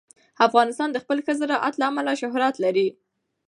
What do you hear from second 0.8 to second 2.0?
د خپل ښه زراعت له